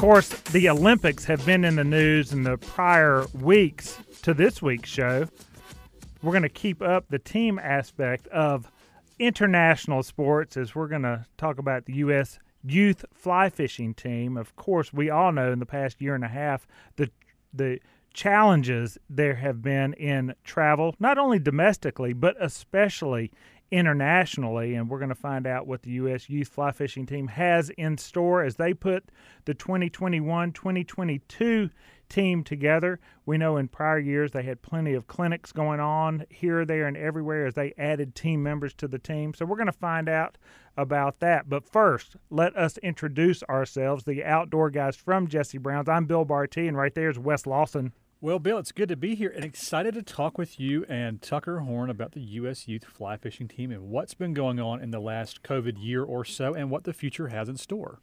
course, 0.00 0.30
the 0.30 0.66
Olympics 0.70 1.26
have 1.26 1.44
been 1.44 1.62
in 1.62 1.76
the 1.76 1.84
news 1.84 2.32
in 2.32 2.42
the 2.42 2.56
prior 2.56 3.26
weeks 3.38 3.98
to 4.22 4.32
this 4.32 4.62
week's 4.62 4.88
show. 4.88 5.28
We're 6.22 6.32
going 6.32 6.42
to 6.42 6.48
keep 6.48 6.80
up 6.80 7.04
the 7.10 7.18
team 7.18 7.58
aspect 7.58 8.26
of 8.28 8.72
international 9.18 10.02
sports 10.02 10.56
as 10.56 10.74
we're 10.74 10.88
going 10.88 11.02
to 11.02 11.26
talk 11.36 11.58
about 11.58 11.84
the 11.84 11.96
U.S. 11.96 12.38
youth 12.64 13.04
fly 13.12 13.50
fishing 13.50 13.92
team. 13.92 14.38
Of 14.38 14.56
course, 14.56 14.90
we 14.90 15.10
all 15.10 15.32
know 15.32 15.52
in 15.52 15.58
the 15.58 15.66
past 15.66 16.00
year 16.00 16.14
and 16.14 16.24
a 16.24 16.28
half 16.28 16.66
the 16.96 17.10
the 17.52 17.78
challenges 18.14 18.96
there 19.10 19.34
have 19.34 19.60
been 19.60 19.92
in 19.92 20.34
travel, 20.44 20.94
not 20.98 21.18
only 21.18 21.38
domestically 21.38 22.14
but 22.14 22.36
especially 22.40 23.30
internationally, 23.70 24.74
and 24.74 24.88
we're 24.88 24.98
going 24.98 25.10
to 25.10 25.14
find 25.14 25.46
out 25.46 25.66
what 25.66 25.82
the 25.82 25.92
U.S. 25.92 26.28
Youth 26.28 26.48
Fly 26.48 26.72
Fishing 26.72 27.06
Team 27.06 27.28
has 27.28 27.70
in 27.70 27.98
store 27.98 28.42
as 28.42 28.56
they 28.56 28.74
put 28.74 29.10
the 29.44 29.54
2021 29.54 30.52
2022 30.52 31.70
team 32.08 32.42
together. 32.42 32.98
We 33.24 33.38
know 33.38 33.56
in 33.56 33.68
prior 33.68 33.98
years 33.98 34.32
they 34.32 34.42
had 34.42 34.62
plenty 34.62 34.94
of 34.94 35.06
clinics 35.06 35.52
going 35.52 35.80
on 35.80 36.26
here, 36.28 36.64
there, 36.64 36.86
and 36.86 36.96
everywhere 36.96 37.46
as 37.46 37.54
they 37.54 37.72
added 37.78 38.14
team 38.14 38.42
members 38.42 38.74
to 38.74 38.88
the 38.88 38.98
team. 38.98 39.32
So 39.32 39.46
we're 39.46 39.56
going 39.56 39.66
to 39.66 39.72
find 39.72 40.08
out 40.08 40.36
about 40.76 41.20
that. 41.20 41.48
But 41.48 41.64
first, 41.64 42.16
let 42.28 42.56
us 42.56 42.76
introduce 42.78 43.42
ourselves, 43.44 44.04
the 44.04 44.24
outdoor 44.24 44.70
guys 44.70 44.96
from 44.96 45.28
Jesse 45.28 45.58
Brown's. 45.58 45.88
I'm 45.88 46.06
Bill 46.06 46.24
Barty, 46.24 46.66
and 46.66 46.76
right 46.76 46.94
there 46.94 47.10
is 47.10 47.18
Wes 47.18 47.46
Lawson. 47.46 47.92
Well, 48.22 48.38
Bill, 48.38 48.58
it's 48.58 48.70
good 48.70 48.90
to 48.90 48.96
be 48.96 49.14
here 49.14 49.32
and 49.34 49.46
excited 49.46 49.94
to 49.94 50.02
talk 50.02 50.36
with 50.36 50.60
you 50.60 50.84
and 50.90 51.22
Tucker 51.22 51.60
Horn 51.60 51.88
about 51.88 52.12
the 52.12 52.20
U.S. 52.20 52.68
Youth 52.68 52.84
Fly 52.84 53.16
Fishing 53.16 53.48
Team 53.48 53.70
and 53.70 53.88
what's 53.88 54.12
been 54.12 54.34
going 54.34 54.60
on 54.60 54.82
in 54.82 54.90
the 54.90 55.00
last 55.00 55.42
COVID 55.42 55.82
year 55.82 56.04
or 56.04 56.22
so 56.26 56.52
and 56.52 56.70
what 56.70 56.84
the 56.84 56.92
future 56.92 57.28
has 57.28 57.48
in 57.48 57.56
store. 57.56 58.02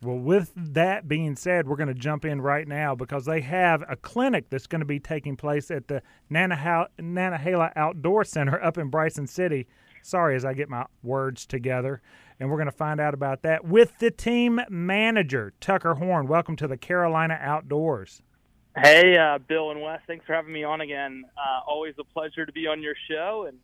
Well, 0.00 0.18
with 0.18 0.52
that 0.54 1.08
being 1.08 1.34
said, 1.34 1.66
we're 1.66 1.74
going 1.74 1.88
to 1.88 1.94
jump 1.94 2.24
in 2.24 2.42
right 2.42 2.68
now 2.68 2.94
because 2.94 3.24
they 3.24 3.40
have 3.40 3.82
a 3.88 3.96
clinic 3.96 4.50
that's 4.50 4.68
going 4.68 4.82
to 4.82 4.86
be 4.86 5.00
taking 5.00 5.36
place 5.36 5.68
at 5.68 5.88
the 5.88 6.00
Nantahala 6.30 7.72
Outdoor 7.74 8.22
Center 8.22 8.62
up 8.62 8.78
in 8.78 8.88
Bryson 8.88 9.26
City. 9.26 9.66
Sorry 10.00 10.36
as 10.36 10.44
I 10.44 10.54
get 10.54 10.68
my 10.68 10.86
words 11.02 11.44
together. 11.44 12.02
And 12.38 12.50
we're 12.50 12.58
going 12.58 12.70
to 12.70 12.72
find 12.76 13.00
out 13.00 13.14
about 13.14 13.42
that 13.42 13.64
with 13.64 13.98
the 13.98 14.12
team 14.12 14.60
manager, 14.70 15.54
Tucker 15.60 15.94
Horn. 15.94 16.28
Welcome 16.28 16.54
to 16.54 16.68
the 16.68 16.76
Carolina 16.76 17.36
Outdoors. 17.40 18.22
Hey, 18.76 19.16
uh, 19.16 19.38
Bill 19.38 19.70
and 19.70 19.80
Wes, 19.80 20.00
thanks 20.06 20.26
for 20.26 20.34
having 20.34 20.52
me 20.52 20.64
on 20.64 20.80
again. 20.80 21.24
Uh, 21.36 21.60
always 21.66 21.94
a 21.98 22.04
pleasure 22.04 22.44
to 22.44 22.52
be 22.52 22.66
on 22.66 22.82
your 22.82 22.94
show 23.08 23.46
and 23.48 23.58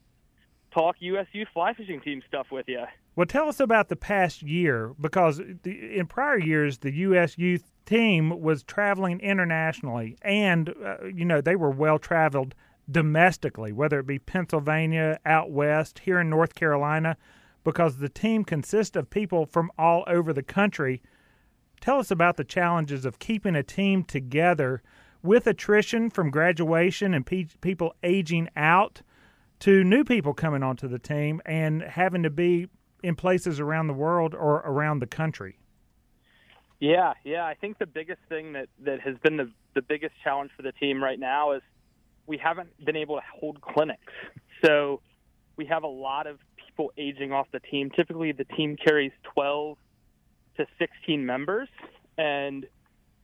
talk 0.73 0.97
U.S. 1.01 1.27
Youth 1.33 1.49
fly 1.53 1.75
fishing 1.75 2.01
team 2.01 2.23
stuff 2.29 2.47
with 2.53 2.67
you. 2.69 2.85
Well, 3.17 3.27
tell 3.27 3.49
us 3.49 3.59
about 3.59 3.89
the 3.89 3.97
past 3.97 4.41
year 4.41 4.95
because 5.01 5.41
the, 5.63 5.99
in 5.99 6.07
prior 6.07 6.39
years, 6.39 6.79
the 6.79 6.93
U.S. 6.93 7.37
youth 7.39 7.73
team 7.87 8.41
was 8.41 8.63
traveling 8.63 9.19
internationally, 9.21 10.17
and 10.23 10.73
uh, 10.85 11.07
you 11.13 11.25
know 11.25 11.41
they 11.41 11.57
were 11.57 11.71
well 11.71 11.99
traveled 11.99 12.55
domestically, 12.89 13.73
whether 13.73 13.99
it 13.99 14.07
be 14.07 14.19
Pennsylvania, 14.19 15.19
out 15.27 15.51
west, 15.51 16.01
here 16.01 16.21
in 16.21 16.31
North 16.31 16.55
Carolina, 16.55 17.17
because 17.65 17.97
the 17.97 18.09
team 18.09 18.45
consists 18.45 18.97
of 18.97 19.11
people 19.11 19.45
from 19.45 19.71
all 19.77 20.05
over 20.07 20.33
the 20.33 20.43
country. 20.43 21.03
Tell 21.81 21.99
us 21.99 22.11
about 22.11 22.37
the 22.37 22.45
challenges 22.45 23.05
of 23.05 23.19
keeping 23.19 23.57
a 23.57 23.63
team 23.63 24.05
together 24.05 24.83
with 25.23 25.47
attrition 25.47 26.11
from 26.11 26.31
graduation 26.31 27.15
and 27.15 27.25
pe- 27.25 27.47
people 27.61 27.95
aging 28.03 28.49
out 28.57 29.03
to 29.61 29.85
new 29.85 30.05
people 30.05 30.35
coming 30.35 30.63
onto 30.63 30.89
the 30.89 30.99
team 30.99 31.41
and 31.45 31.83
having 31.83 32.23
to 32.23 32.31
be 32.31 32.69
in 33.03 33.15
places 33.15 33.61
around 33.61 33.87
the 33.87 33.95
world 33.95 34.35
or 34.35 34.57
around 34.57 35.01
the 35.01 35.07
country. 35.07 35.59
Yeah, 36.81 37.13
yeah. 37.25 37.45
I 37.45 37.55
think 37.55 37.79
the 37.79 37.87
biggest 37.87 38.21
thing 38.29 38.55
that, 38.55 38.69
that 38.85 39.01
has 39.01 39.17
been 39.23 39.37
the, 39.37 39.51
the 39.75 39.83
biggest 39.83 40.15
challenge 40.25 40.51
for 40.57 40.63
the 40.63 40.73
team 40.73 41.03
right 41.03 41.19
now 41.19 41.53
is 41.53 41.63
we 42.27 42.39
haven't 42.39 42.71
been 42.85 42.97
able 42.97 43.17
to 43.17 43.23
hold 43.39 43.61
clinics. 43.61 44.13
So 44.65 45.01
we 45.57 45.67
have 45.67 45.83
a 45.83 45.89
lot 45.89 46.27
of 46.27 46.39
people 46.57 46.93
aging 46.97 47.33
off 47.33 47.49
the 47.53 47.61
team. 47.61 47.91
Typically, 47.95 48.33
the 48.33 48.45
team 48.45 48.77
carries 48.77 49.13
12 49.35 49.77
to 50.61 50.67
16 50.79 51.25
members. 51.25 51.69
And 52.19 52.67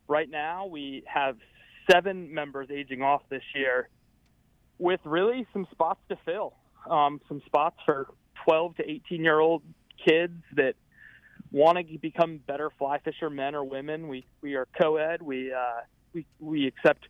right 0.09 0.29
now, 0.29 0.67
we 0.67 1.05
have 1.07 1.37
seven 1.91 2.33
members 2.33 2.69
aging 2.71 3.03
off 3.03 3.23
this 3.29 3.43
year 3.55 3.89
with 4.79 5.01
really 5.05 5.47
some 5.53 5.67
spots 5.71 6.01
to 6.09 6.17
fill. 6.25 6.55
Um, 6.91 7.21
some 7.29 7.43
spots 7.47 7.77
for 7.85 8.09
12 8.45 8.77
to 8.77 8.91
18 8.91 9.23
year 9.23 9.41
old 9.41 9.63
kids 10.05 10.43
that 10.55 10.75
want 11.53 11.79
to 11.79 11.99
become 11.99 12.41
better 12.47 12.71
fly 12.79 12.99
fisher 12.99 13.31
men 13.31 13.55
or 13.55 13.65
women. 13.65 14.09
We 14.09 14.27
we 14.41 14.55
are 14.55 14.69
co-ed. 14.81 15.21
We 15.23 15.53
uh, 15.53 15.81
we 16.13 16.27
we 16.39 16.67
accept 16.67 17.09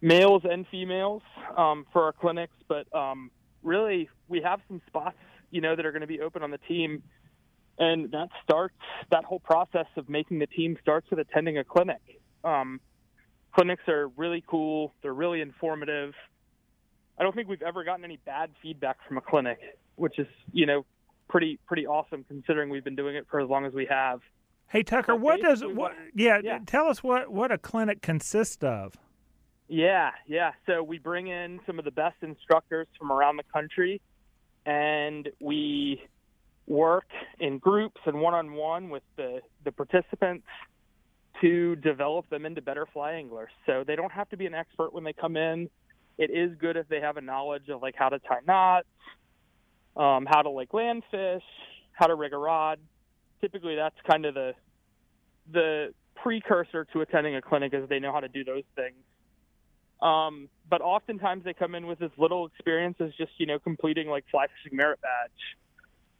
males 0.00 0.42
and 0.44 0.66
females 0.70 1.22
um, 1.56 1.86
for 1.92 2.04
our 2.04 2.12
clinics, 2.12 2.54
but 2.68 2.86
um, 2.94 3.30
really 3.62 4.08
we 4.28 4.42
have 4.42 4.60
some 4.68 4.82
spots 4.86 5.16
you 5.50 5.60
know 5.60 5.74
that 5.76 5.84
are 5.84 5.92
going 5.92 6.02
to 6.02 6.06
be 6.06 6.20
open 6.20 6.42
on 6.42 6.50
the 6.50 6.58
team, 6.58 7.02
and 7.80 8.10
that 8.12 8.28
starts 8.44 8.76
that 9.10 9.24
whole 9.24 9.40
process 9.40 9.86
of 9.96 10.08
making 10.08 10.38
the 10.38 10.46
team 10.46 10.76
starts 10.80 11.08
with 11.10 11.18
attending 11.18 11.58
a 11.58 11.64
clinic. 11.64 12.20
Um, 12.44 12.78
clinics 13.52 13.82
are 13.88 14.08
really 14.16 14.44
cool. 14.46 14.94
They're 15.02 15.14
really 15.14 15.40
informative. 15.40 16.12
I 17.18 17.22
don't 17.22 17.34
think 17.34 17.48
we've 17.48 17.62
ever 17.62 17.82
gotten 17.82 18.04
any 18.04 18.18
bad 18.18 18.50
feedback 18.62 18.98
from 19.08 19.16
a 19.16 19.22
clinic, 19.22 19.58
which 19.96 20.18
is, 20.18 20.26
you 20.52 20.66
know, 20.66 20.84
pretty 21.28 21.58
pretty 21.66 21.86
awesome 21.86 22.24
considering 22.28 22.70
we've 22.70 22.84
been 22.84 22.96
doing 22.96 23.16
it 23.16 23.26
for 23.30 23.40
as 23.40 23.48
long 23.48 23.64
as 23.64 23.72
we 23.72 23.86
have. 23.86 24.20
Hey 24.68 24.82
Tucker, 24.82 25.14
but 25.14 25.20
what 25.20 25.40
does 25.40 25.62
what 25.64 25.92
yeah, 26.14 26.38
yeah, 26.42 26.58
tell 26.66 26.86
us 26.86 27.02
what 27.02 27.32
what 27.32 27.50
a 27.50 27.58
clinic 27.58 28.02
consists 28.02 28.62
of. 28.62 28.94
Yeah, 29.68 30.10
yeah. 30.26 30.52
So 30.66 30.82
we 30.82 30.98
bring 30.98 31.28
in 31.28 31.60
some 31.66 31.78
of 31.78 31.84
the 31.84 31.90
best 31.92 32.16
instructors 32.22 32.88
from 32.98 33.10
around 33.10 33.36
the 33.36 33.44
country 33.52 34.00
and 34.66 35.28
we 35.40 36.02
work 36.70 37.08
in 37.40 37.58
groups 37.58 38.00
and 38.06 38.20
one-on-one 38.20 38.90
with 38.90 39.02
the 39.16 39.40
the 39.64 39.72
participants 39.72 40.46
to 41.40 41.74
develop 41.76 42.28
them 42.30 42.46
into 42.46 42.62
better 42.62 42.86
fly 42.92 43.14
anglers. 43.14 43.50
So 43.66 43.82
they 43.84 43.96
don't 43.96 44.12
have 44.12 44.28
to 44.30 44.36
be 44.36 44.46
an 44.46 44.54
expert 44.54 44.92
when 44.92 45.02
they 45.04 45.12
come 45.12 45.36
in. 45.36 45.68
It 46.16 46.30
is 46.30 46.56
good 46.58 46.76
if 46.76 46.86
they 46.88 47.00
have 47.00 47.16
a 47.16 47.20
knowledge 47.20 47.68
of 47.70 47.82
like 47.82 47.94
how 47.96 48.10
to 48.10 48.18
tie 48.20 48.40
knots, 48.46 48.86
um, 49.96 50.26
how 50.26 50.42
to 50.42 50.50
like 50.50 50.72
land 50.72 51.02
fish, 51.10 51.42
how 51.92 52.06
to 52.06 52.14
rig 52.14 52.32
a 52.32 52.36
rod. 52.36 52.78
Typically, 53.40 53.74
that's 53.74 53.96
kind 54.08 54.24
of 54.24 54.34
the 54.34 54.54
the 55.50 55.92
precursor 56.14 56.84
to 56.92 57.00
attending 57.00 57.34
a 57.34 57.42
clinic 57.42 57.74
is 57.74 57.88
they 57.88 57.98
know 57.98 58.12
how 58.12 58.20
to 58.20 58.28
do 58.28 58.44
those 58.44 58.62
things. 58.76 59.02
Um, 60.00 60.48
but 60.68 60.82
oftentimes 60.82 61.42
they 61.44 61.54
come 61.54 61.74
in 61.74 61.86
with 61.86 62.00
as 62.00 62.10
little 62.16 62.46
experience 62.46 62.96
as 63.00 63.10
just 63.18 63.32
you 63.38 63.46
know 63.46 63.58
completing 63.58 64.08
like 64.08 64.24
fly 64.30 64.46
fishing 64.46 64.76
merit 64.76 65.00
badge, 65.00 65.56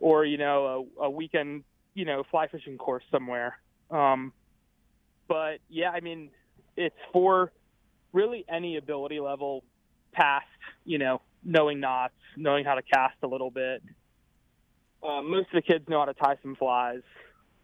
or 0.01 0.25
you 0.25 0.39
know 0.39 0.89
a, 0.99 1.05
a 1.05 1.11
weekend 1.11 1.65
you 1.95 2.05
know 2.05 2.25
fly 2.31 2.49
fishing 2.49 2.79
course 2.79 3.05
somewhere. 3.11 3.59
Um, 3.91 4.33
but 5.29 5.61
yeah, 5.69 5.91
I 5.91 6.01
mean, 6.01 6.31
it's 6.77 6.97
for 7.13 7.53
really 8.13 8.45
any 8.49 8.77
ability 8.77 9.21
level 9.21 9.63
past, 10.13 10.47
you 10.85 10.99
know, 10.99 11.21
knowing 11.45 11.81
knots, 11.81 12.15
knowing 12.37 12.65
how 12.65 12.75
to 12.75 12.83
cast 12.83 13.17
a 13.23 13.27
little 13.27 13.51
bit. 13.51 13.83
Um, 15.07 15.31
most 15.31 15.47
of 15.47 15.55
the 15.55 15.63
kids 15.63 15.89
know 15.89 16.01
how 16.01 16.07
to 16.07 16.15
tie 16.15 16.37
some 16.43 16.57
flies, 16.57 17.03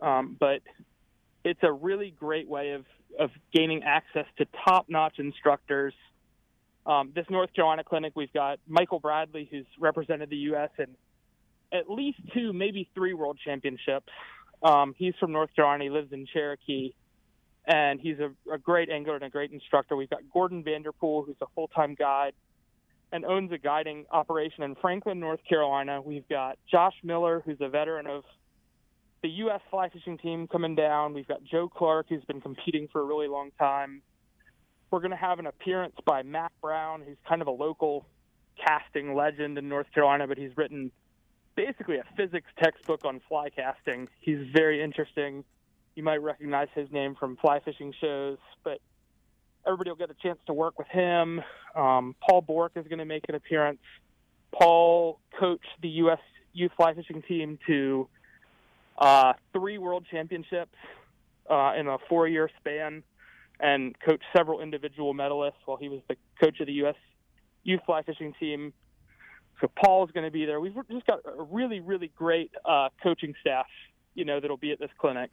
um, 0.01 0.37
but 0.39 0.61
it's 1.45 1.63
a 1.63 1.73
really 1.73 2.15
great 2.19 2.49
way 2.49 2.71
of, 2.71 2.85
of 3.19 3.31
gaining 3.53 3.83
access 3.83 4.27
to 4.39 4.47
top 4.65 4.87
notch 4.89 5.19
instructors. 5.19 5.95
Um, 6.87 7.13
this 7.15 7.27
North 7.29 7.53
Carolina 7.53 7.85
clinic, 7.85 8.13
we've 8.15 8.33
got 8.33 8.59
Michael 8.67 9.01
Bradley, 9.01 9.49
who's 9.51 9.67
represented 9.79 10.31
the 10.31 10.37
U.S. 10.37 10.71
in 10.79 10.87
at 11.73 11.91
least 11.91 12.19
two, 12.35 12.53
maybe 12.53 12.89
three 12.95 13.15
world 13.15 13.39
championships. 13.45 14.13
Um, 14.63 14.95
he's 14.97 15.15
from 15.21 15.33
North 15.33 15.55
Carolina. 15.55 15.85
He 15.85 15.91
lives 15.91 16.13
in 16.13 16.27
Cherokee 16.27 16.95
and 17.67 18.01
he's 18.01 18.19
a, 18.21 18.31
a 18.53 18.59
great 18.59 18.89
angler 18.89 19.17
and 19.17 19.25
a 19.25 19.31
great 19.31 19.51
instructor. 19.51 19.97
We've 19.97 20.11
got 20.11 20.21
Gordon 20.33 20.63
Vanderpool, 20.63 21.25
who's 21.25 21.37
a 21.41 21.47
full-time 21.55 21.95
guide 21.95 22.33
and 23.13 23.25
owns 23.25 23.53
a 23.53 23.59
guiding 23.59 24.07
operation 24.11 24.63
in 24.63 24.75
Franklin, 24.77 25.21
North 25.21 25.41
Carolina. 25.49 26.01
We've 26.01 26.29
got 26.29 26.59
Josh 26.71 26.95
Miller, 27.03 27.43
who's 27.45 27.59
a 27.61 27.69
veteran 27.69 28.07
of 28.07 28.25
the 29.23 29.29
U.S. 29.29 29.61
fly 29.71 29.89
fishing 29.89 30.19
team 30.19 30.47
coming 30.47 30.75
down. 30.75 31.13
We've 31.13 31.27
got 31.27 31.43
Joe 31.43 31.69
Clark, 31.69 32.07
who's 32.09 32.25
been 32.25 32.41
competing 32.41 32.89
for 32.93 33.01
a 33.01 33.05
really 33.05 33.29
long 33.29 33.51
time. 33.59 34.03
We're 34.91 35.01
going 35.01 35.11
to 35.11 35.17
have 35.17 35.39
an 35.41 35.47
appearance 35.47 35.95
by 36.05 36.23
Mac 36.23 36.53
Brown, 36.61 37.03
who's 37.05 37.17
kind 37.29 37.43
of 37.43 37.49
a 37.49 37.53
local 37.53 38.07
casting 38.65 39.15
legend 39.15 39.59
in 39.59 39.69
North 39.69 39.87
Carolina, 39.93 40.27
but 40.29 40.39
he's 40.39 40.57
written 40.57 40.93
basically 41.57 41.97
a 41.97 42.05
physics 42.17 42.49
textbook 42.63 43.05
on 43.05 43.21
fly 43.29 43.49
casting. 43.51 44.09
He's 44.21 44.47
very 44.53 44.83
interesting 44.83 45.45
you 45.97 46.03
might 46.03 46.23
recognize 46.23 46.69
his 46.75 46.93
name 46.93 47.17
from 47.19 47.37
fly 47.37 47.59
fishing 47.61 47.93
shows, 48.01 48.37
but 48.63 48.81
everybody 49.67 49.91
will 49.91 49.97
get 49.97 50.11
a 50.11 50.23
chance 50.23 50.39
to 50.47 50.53
work 50.53 50.79
with 50.79 50.87
him. 50.89 51.41
Um, 51.75 52.15
Paul 52.21 52.43
Bourcq 52.43 52.77
is 52.77 52.87
going 52.87 52.99
to 52.99 53.07
make 53.07 53.25
an 53.29 53.35
appearance. 53.35 53.81
Paul 54.53 55.19
coached 55.41 55.65
the 55.83 55.89
U.S. 55.89 56.21
youth 56.53 56.71
fly 56.77 56.95
fishing 56.95 57.23
team 57.23 57.59
to 57.67 58.09
uh, 58.99 59.33
three 59.53 59.79
world 59.79 60.07
championships 60.11 60.77
uh, 61.51 61.73
in 61.79 61.89
a 61.89 61.97
four-year 62.09 62.51
span 62.61 63.03
and 63.59 63.97
coached 63.99 64.25
several 64.37 64.61
individual 64.61 65.15
medalists 65.15 65.65
while 65.65 65.79
he 65.79 65.89
was 65.89 66.01
the 66.09 66.17
coach 66.41 66.61
of 66.61 66.67
the 66.67 66.75
U.S. 66.75 66.95
youth 67.65 67.81
fly 67.87 68.03
fishing 68.03 68.35
team. 68.39 68.75
So 69.61 69.71
Paul's 69.83 70.11
going 70.11 70.27
to 70.27 70.31
be 70.31 70.45
there. 70.45 70.61
We've 70.61 70.75
just 70.91 71.07
got 71.07 71.21
a 71.25 71.43
really, 71.43 71.81
really 71.81 72.11
great 72.15 72.51
uh, 72.65 72.89
coaching 73.03 73.35
staff, 73.41 73.67
you 74.15 74.25
know, 74.25 74.41
that'll 74.41 74.57
be 74.57 74.73
at 74.73 74.79
this 74.79 74.91
clinic. 74.99 75.31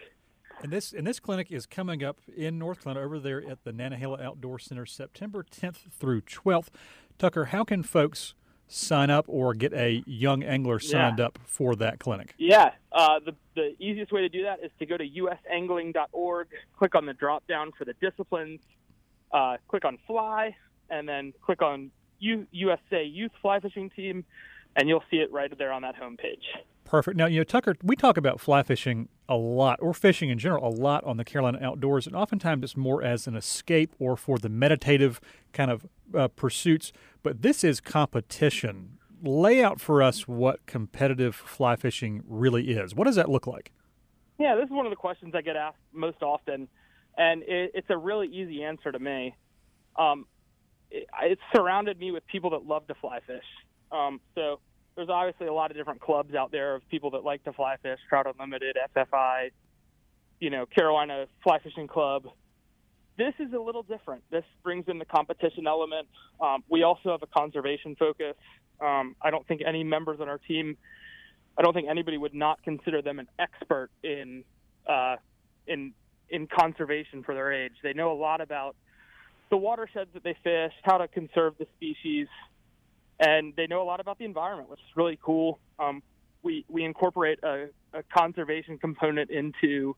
And 0.61 0.71
this 0.71 0.93
and 0.93 1.05
this 1.05 1.19
clinic 1.19 1.51
is 1.51 1.65
coming 1.65 2.03
up 2.03 2.19
in 2.35 2.59
North 2.59 2.83
Carolina 2.83 3.05
over 3.05 3.19
there 3.19 3.43
at 3.49 3.63
the 3.63 3.71
Nantahala 3.71 4.21
Outdoor 4.21 4.59
Center, 4.59 4.85
September 4.85 5.43
10th 5.43 5.91
through 5.91 6.21
12th. 6.21 6.67
Tucker, 7.17 7.45
how 7.45 7.63
can 7.63 7.83
folks 7.83 8.35
sign 8.67 9.09
up 9.09 9.25
or 9.27 9.53
get 9.53 9.73
a 9.73 10.03
young 10.05 10.43
angler 10.43 10.79
signed 10.79 11.19
yeah. 11.19 11.25
up 11.25 11.39
for 11.45 11.75
that 11.75 11.99
clinic? 11.99 12.33
Yeah, 12.37 12.71
uh, 12.91 13.19
the 13.25 13.35
the 13.55 13.75
easiest 13.79 14.11
way 14.11 14.21
to 14.21 14.29
do 14.29 14.43
that 14.43 14.63
is 14.63 14.71
to 14.79 14.85
go 14.85 14.95
to 14.95 15.07
usangling.org, 15.07 16.47
click 16.77 16.95
on 16.95 17.05
the 17.05 17.13
drop 17.13 17.45
down 17.47 17.71
for 17.77 17.85
the 17.85 17.93
disciplines, 17.93 18.61
uh, 19.31 19.57
click 19.67 19.85
on 19.85 19.97
fly, 20.07 20.55
and 20.89 21.09
then 21.09 21.33
click 21.41 21.61
on 21.61 21.91
U- 22.23 22.47
USA 22.51 23.03
Youth 23.03 23.31
Fly 23.41 23.59
Fishing 23.59 23.89
Team, 23.89 24.25
and 24.75 24.87
you'll 24.87 25.03
see 25.11 25.17
it 25.17 25.31
right 25.31 25.55
there 25.57 25.71
on 25.71 25.81
that 25.83 25.95
homepage. 25.95 26.43
Perfect. 26.85 27.17
Now, 27.17 27.27
you 27.27 27.39
know, 27.39 27.43
Tucker, 27.43 27.75
we 27.83 27.95
talk 27.95 28.17
about 28.17 28.39
fly 28.39 28.63
fishing 28.63 29.09
a 29.29 29.35
lot, 29.35 29.79
or 29.81 29.93
fishing 29.93 30.29
in 30.29 30.37
general, 30.37 30.67
a 30.67 30.69
lot 30.69 31.03
on 31.05 31.17
the 31.17 31.23
Carolina 31.23 31.59
Outdoors, 31.61 32.07
and 32.07 32.15
oftentimes 32.15 32.63
it's 32.63 32.77
more 32.77 33.03
as 33.03 33.27
an 33.27 33.35
escape 33.35 33.93
or 33.99 34.15
for 34.15 34.37
the 34.37 34.49
meditative 34.49 35.21
kind 35.53 35.71
of 35.71 35.85
uh, 36.15 36.27
pursuits. 36.29 36.91
But 37.23 37.41
this 37.41 37.63
is 37.63 37.79
competition. 37.79 38.97
Lay 39.21 39.63
out 39.63 39.79
for 39.79 40.03
us 40.03 40.27
what 40.27 40.65
competitive 40.65 41.35
fly 41.35 41.75
fishing 41.75 42.21
really 42.27 42.71
is. 42.71 42.93
What 42.93 43.05
does 43.05 43.15
that 43.15 43.29
look 43.29 43.47
like? 43.47 43.71
Yeah, 44.37 44.55
this 44.55 44.65
is 44.65 44.71
one 44.71 44.85
of 44.85 44.89
the 44.89 44.97
questions 44.97 45.33
I 45.35 45.41
get 45.41 45.55
asked 45.55 45.77
most 45.93 46.21
often, 46.21 46.67
and 47.17 47.43
it, 47.43 47.71
it's 47.73 47.89
a 47.89 47.97
really 47.97 48.27
easy 48.27 48.63
answer 48.63 48.91
to 48.91 48.99
me. 48.99 49.35
Um, 49.97 50.25
it, 50.93 51.07
it's 51.23 51.41
surrounded 51.53 51.99
me 51.99 52.11
with 52.11 52.25
people 52.27 52.51
that 52.51 52.65
love 52.65 52.87
to 52.87 52.95
fly 52.95 53.19
fish. 53.25 53.43
Um, 53.91 54.21
so 54.35 54.59
there's 54.95 55.09
obviously 55.09 55.47
a 55.47 55.53
lot 55.53 55.71
of 55.71 55.77
different 55.77 55.99
clubs 55.99 56.33
out 56.35 56.51
there 56.51 56.75
of 56.75 56.87
people 56.89 57.11
that 57.11 57.23
like 57.23 57.43
to 57.43 57.53
fly 57.53 57.75
fish, 57.81 57.99
Trout 58.07 58.27
Unlimited, 58.27 58.77
FFI, 58.95 59.51
you 60.39 60.49
know, 60.49 60.65
Carolina 60.65 61.25
Fly 61.43 61.59
Fishing 61.59 61.87
Club. 61.87 62.27
This 63.17 63.33
is 63.39 63.53
a 63.53 63.59
little 63.59 63.83
different. 63.83 64.23
This 64.31 64.43
brings 64.63 64.85
in 64.87 64.97
the 64.97 65.05
competition 65.05 65.67
element. 65.67 66.07
Um, 66.39 66.63
we 66.69 66.83
also 66.83 67.11
have 67.11 67.21
a 67.21 67.27
conservation 67.27 67.95
focus. 67.95 68.35
Um, 68.81 69.15
I 69.21 69.29
don't 69.29 69.47
think 69.47 69.61
any 69.65 69.83
members 69.83 70.19
on 70.19 70.29
our 70.29 70.39
team, 70.39 70.77
I 71.57 71.61
don't 71.61 71.73
think 71.73 71.87
anybody 71.89 72.17
would 72.17 72.33
not 72.33 72.63
consider 72.63 73.01
them 73.01 73.19
an 73.19 73.27
expert 73.37 73.89
in 74.03 74.43
uh, 74.87 75.17
in 75.67 75.93
in 76.29 76.47
conservation 76.47 77.23
for 77.23 77.35
their 77.35 77.53
age. 77.53 77.73
They 77.83 77.93
know 77.93 78.11
a 78.11 78.17
lot 78.19 78.41
about 78.41 78.75
the 79.53 79.57
watersheds 79.57 80.09
that 80.15 80.23
they 80.23 80.35
fish, 80.44 80.73
how 80.81 80.97
to 80.97 81.07
conserve 81.07 81.53
the 81.59 81.67
species, 81.75 82.25
and 83.19 83.53
they 83.55 83.67
know 83.67 83.83
a 83.83 83.85
lot 83.85 84.00
about 84.00 84.17
the 84.17 84.25
environment, 84.25 84.67
which 84.67 84.79
is 84.79 84.97
really 84.97 85.19
cool. 85.21 85.59
Um, 85.77 86.01
we 86.41 86.65
we 86.69 86.83
incorporate 86.83 87.38
a, 87.44 87.67
a 87.94 88.01
conservation 88.01 88.79
component 88.79 89.29
into 89.29 89.95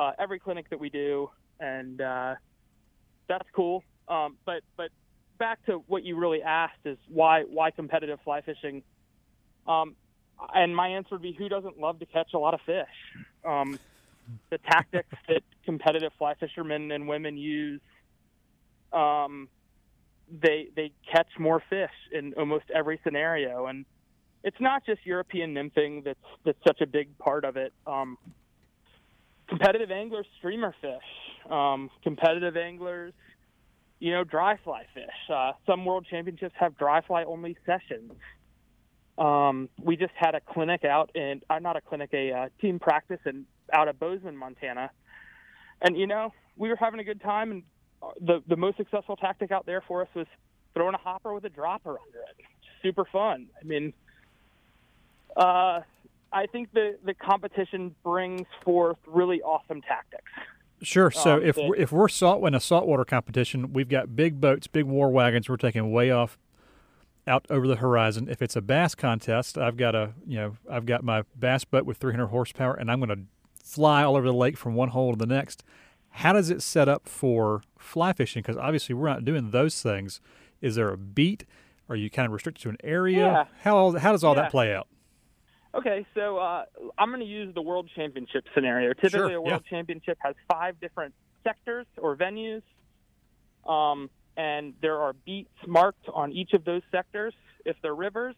uh, 0.00 0.10
every 0.18 0.40
clinic 0.40 0.68
that 0.70 0.80
we 0.80 0.90
do, 0.90 1.30
and 1.60 2.00
uh, 2.00 2.34
that's 3.28 3.48
cool. 3.54 3.84
Um, 4.08 4.36
but 4.44 4.64
but 4.76 4.90
back 5.38 5.64
to 5.66 5.84
what 5.86 6.02
you 6.02 6.16
really 6.16 6.42
asked 6.42 6.84
is 6.84 6.98
why 7.06 7.42
why 7.42 7.70
competitive 7.70 8.18
fly 8.24 8.40
fishing. 8.40 8.82
Um, 9.64 9.94
and 10.52 10.74
my 10.74 10.88
answer 10.88 11.10
would 11.12 11.22
be 11.22 11.34
who 11.34 11.48
doesn't 11.48 11.78
love 11.78 12.00
to 12.00 12.06
catch 12.06 12.34
a 12.34 12.38
lot 12.38 12.52
of 12.52 12.60
fish? 12.66 13.24
Um, 13.44 13.78
the 14.50 14.58
tactics 14.58 15.16
that 15.28 15.44
competitive 15.64 16.10
fly 16.18 16.34
fishermen 16.34 16.90
and 16.90 17.06
women 17.06 17.36
use 17.36 17.80
um, 18.92 19.48
they 20.30 20.68
they 20.74 20.92
catch 21.10 21.28
more 21.38 21.62
fish 21.68 21.90
in 22.12 22.34
almost 22.34 22.64
every 22.74 23.00
scenario, 23.04 23.66
and 23.66 23.84
it's 24.44 24.60
not 24.60 24.84
just 24.84 25.04
European 25.04 25.54
nymphing 25.54 26.04
that's 26.04 26.18
that's 26.44 26.58
such 26.66 26.80
a 26.80 26.86
big 26.86 27.16
part 27.18 27.44
of 27.44 27.56
it. 27.56 27.72
Um, 27.86 28.18
competitive 29.48 29.90
anglers 29.90 30.26
streamer 30.38 30.74
fish, 30.80 31.50
um, 31.50 31.90
competitive 32.02 32.56
anglers, 32.56 33.12
you 33.98 34.12
know, 34.12 34.24
dry 34.24 34.58
fly 34.64 34.84
fish. 34.94 35.30
Uh, 35.32 35.52
some 35.66 35.84
world 35.84 36.06
championships 36.08 36.54
have 36.58 36.76
dry 36.76 37.00
fly 37.02 37.24
only 37.24 37.56
sessions. 37.66 38.12
Um, 39.18 39.68
we 39.80 39.96
just 39.96 40.14
had 40.16 40.34
a 40.34 40.40
clinic 40.40 40.84
out 40.84 41.14
in, 41.14 41.42
uh, 41.50 41.58
not 41.58 41.76
a 41.76 41.82
clinic, 41.82 42.10
a 42.14 42.32
uh, 42.32 42.48
team 42.60 42.78
practice 42.78 43.20
in 43.26 43.44
out 43.72 43.88
of 43.88 43.98
Bozeman, 43.98 44.36
Montana, 44.36 44.90
and 45.82 45.98
you 45.98 46.06
know, 46.06 46.32
we 46.56 46.68
were 46.68 46.76
having 46.76 47.00
a 47.00 47.04
good 47.04 47.20
time 47.20 47.50
and 47.50 47.62
the 48.20 48.42
the 48.46 48.56
most 48.56 48.76
successful 48.76 49.16
tactic 49.16 49.50
out 49.50 49.66
there 49.66 49.82
for 49.86 50.02
us 50.02 50.08
was 50.14 50.26
throwing 50.74 50.94
a 50.94 50.98
hopper 50.98 51.34
with 51.34 51.44
a 51.44 51.48
dropper 51.48 51.90
under 51.90 52.18
it. 52.18 52.44
Super 52.82 53.04
fun. 53.04 53.46
I 53.60 53.64
mean, 53.64 53.92
uh, 55.36 55.80
I 56.32 56.46
think 56.46 56.72
the 56.72 56.98
the 57.04 57.14
competition 57.14 57.94
brings 58.02 58.46
forth 58.64 58.98
really 59.06 59.42
awesome 59.42 59.82
tactics. 59.82 60.30
Sure. 60.82 61.12
So 61.12 61.36
um, 61.36 61.44
if 61.44 61.56
we're, 61.56 61.76
if 61.76 61.92
we're 61.92 62.08
salt 62.08 62.44
in 62.44 62.54
a 62.54 62.60
saltwater 62.60 63.04
competition, 63.04 63.72
we've 63.72 63.88
got 63.88 64.16
big 64.16 64.40
boats, 64.40 64.66
big 64.66 64.84
war 64.84 65.10
wagons. 65.10 65.48
We're 65.48 65.56
taking 65.56 65.92
way 65.92 66.10
off 66.10 66.38
out 67.26 67.46
over 67.48 67.68
the 67.68 67.76
horizon. 67.76 68.28
If 68.28 68.42
it's 68.42 68.56
a 68.56 68.60
bass 68.60 68.96
contest, 68.96 69.56
I've 69.56 69.76
got 69.76 69.94
a 69.94 70.14
you 70.26 70.38
know 70.38 70.56
I've 70.68 70.86
got 70.86 71.04
my 71.04 71.22
bass 71.38 71.64
boat 71.64 71.86
with 71.86 71.98
300 71.98 72.26
horsepower, 72.26 72.74
and 72.74 72.90
I'm 72.90 72.98
going 72.98 73.16
to 73.16 73.24
fly 73.62 74.02
all 74.02 74.16
over 74.16 74.26
the 74.26 74.34
lake 74.34 74.56
from 74.56 74.74
one 74.74 74.88
hole 74.88 75.12
to 75.12 75.18
the 75.18 75.26
next. 75.26 75.62
How 76.12 76.32
does 76.32 76.50
it 76.50 76.62
set 76.62 76.88
up 76.88 77.08
for 77.08 77.62
fly 77.78 78.12
fishing? 78.12 78.42
Because 78.42 78.56
obviously 78.56 78.94
we're 78.94 79.08
not 79.08 79.24
doing 79.24 79.50
those 79.50 79.80
things. 79.82 80.20
Is 80.60 80.76
there 80.76 80.90
a 80.90 80.96
beat? 80.96 81.44
Are 81.88 81.96
you 81.96 82.10
kind 82.10 82.26
of 82.26 82.32
restricted 82.32 82.62
to 82.62 82.68
an 82.70 82.76
area? 82.84 83.26
Yeah. 83.26 83.44
How 83.62 83.92
how 83.92 84.12
does 84.12 84.22
all 84.22 84.34
yeah. 84.36 84.42
that 84.42 84.50
play 84.50 84.74
out? 84.74 84.88
Okay, 85.74 86.06
so 86.14 86.36
uh, 86.36 86.64
I'm 86.98 87.08
going 87.08 87.20
to 87.20 87.26
use 87.26 87.54
the 87.54 87.62
World 87.62 87.88
Championship 87.96 88.44
scenario. 88.54 88.92
Typically, 88.92 89.18
sure, 89.18 89.34
a 89.36 89.40
World 89.40 89.62
yeah. 89.64 89.70
Championship 89.70 90.18
has 90.20 90.34
five 90.50 90.78
different 90.80 91.14
sectors 91.44 91.86
or 91.96 92.14
venues, 92.14 92.62
um, 93.66 94.10
and 94.36 94.74
there 94.82 94.98
are 94.98 95.14
beats 95.14 95.48
marked 95.66 96.06
on 96.12 96.30
each 96.30 96.52
of 96.52 96.64
those 96.66 96.82
sectors 96.90 97.32
if 97.64 97.76
they're 97.82 97.94
rivers. 97.94 98.34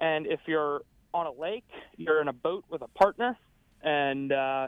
And 0.00 0.26
if 0.26 0.40
you're 0.46 0.82
on 1.14 1.26
a 1.26 1.32
lake, 1.32 1.64
you're 1.96 2.20
in 2.20 2.28
a 2.28 2.32
boat 2.34 2.64
with 2.68 2.82
a 2.82 2.88
partner, 2.88 3.38
and 3.82 4.30
uh, 4.30 4.66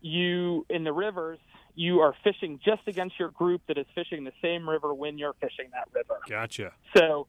you 0.00 0.66
in 0.68 0.84
the 0.84 0.92
rivers 0.92 1.38
you 1.74 2.00
are 2.00 2.14
fishing 2.24 2.60
just 2.64 2.82
against 2.86 3.18
your 3.18 3.30
group 3.30 3.62
that 3.68 3.78
is 3.78 3.86
fishing 3.94 4.24
the 4.24 4.32
same 4.42 4.68
river 4.68 4.92
when 4.92 5.18
you're 5.18 5.34
fishing 5.34 5.70
that 5.72 5.88
river. 5.92 6.20
Gotcha. 6.28 6.72
So 6.96 7.26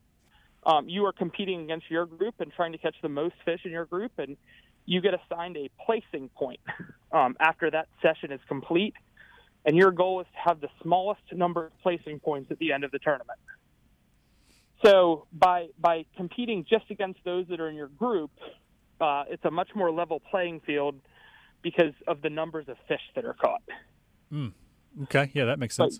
um, 0.66 0.90
you 0.90 1.06
are 1.06 1.14
competing 1.14 1.64
against 1.64 1.90
your 1.90 2.06
group 2.06 2.36
and 2.40 2.52
trying 2.52 2.72
to 2.72 2.78
catch 2.78 2.96
the 3.02 3.10
most 3.10 3.36
fish 3.46 3.62
in 3.64 3.72
your 3.72 3.86
group, 3.86 4.12
and 4.18 4.38
you 4.86 5.02
get 5.02 5.14
assigned 5.14 5.58
a 5.58 5.70
placing 5.86 6.30
point 6.30 6.60
um, 7.12 7.36
after 7.40 7.72
that 7.72 7.88
session 8.02 8.32
is 8.32 8.40
complete. 8.48 8.94
And 9.64 9.78
your 9.78 9.92
goal 9.92 10.22
is 10.22 10.28
to 10.34 10.50
have 10.50 10.60
the 10.60 10.70
smallest 10.82 11.22
number 11.32 11.68
of 11.68 11.72
placing 11.84 12.20
points 12.20 12.52
at 12.52 12.58
the 12.58 12.74
end 12.74 12.84
of 12.84 12.92
the 12.92 13.00
tournament. 13.00 13.40
So 14.84 15.28
by 15.32 15.68
by 15.80 16.06
competing 16.18 16.66
just 16.68 16.90
against 16.90 17.20
those 17.24 17.46
that 17.50 17.60
are 17.60 17.70
in 17.70 17.76
your 17.76 17.90
group, 17.90 18.32
uh, 19.00 19.26
it's 19.30 19.46
a 19.46 19.52
much 19.52 19.70
more 19.76 19.92
level 19.92 20.20
playing 20.20 20.62
field 20.62 20.96
because 21.62 21.94
of 22.08 22.22
the 22.22 22.30
numbers 22.30 22.68
of 22.68 22.78
fish 22.88 23.02
that 23.16 23.26
are 23.26 23.34
caught. 23.34 23.62
Mm. 24.32 24.54
Okay, 25.04 25.32
yeah, 25.34 25.46
that 25.46 25.60
makes 25.60 25.76
sense. 25.76 26.00